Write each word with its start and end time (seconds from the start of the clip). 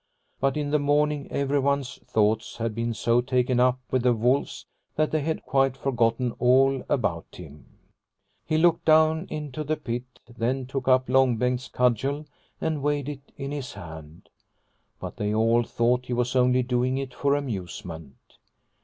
But 0.39 0.57
in 0.57 0.71
the 0.71 0.79
morning 0.79 1.31
everyone's 1.31 1.99
thoughts 2.05 2.57
had 2.57 2.73
been 2.73 2.91
so 2.95 3.21
taken 3.21 3.59
up 3.59 3.79
with 3.91 4.01
the 4.01 4.13
wolves 4.15 4.65
that 4.95 5.11
they 5.11 5.21
had 5.21 5.43
quite 5.43 5.77
forgotten 5.77 6.31
all 6.39 6.83
about 6.89 7.35
him. 7.35 7.67
He 8.43 8.57
looked 8.57 8.83
down 8.85 9.27
into 9.29 9.63
the 9.63 9.77
pit, 9.77 10.19
then 10.27 10.65
took 10.65 10.87
up 10.87 11.07
Long 11.07 11.37
Bengt's 11.37 11.67
cudgel 11.67 12.25
and 12.59 12.81
weighed 12.81 13.09
it 13.09 13.31
in 13.37 13.51
his 13.51 13.73
hand. 13.73 14.29
But 14.99 15.17
they 15.17 15.35
all 15.35 15.61
thought 15.61 16.07
he 16.07 16.13
was 16.13 16.35
only 16.35 16.63
doing 16.63 16.97
it 16.97 17.13
for 17.13 17.35
amusement. 17.35 18.15